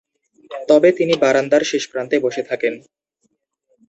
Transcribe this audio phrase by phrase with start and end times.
[0.69, 2.73] তবে তিনি বারান্দার শেষপ্রান্তে বসে থাকেন।